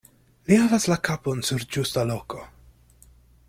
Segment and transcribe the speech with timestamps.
[0.51, 2.43] Li havas la kapon sur ĝusta loko.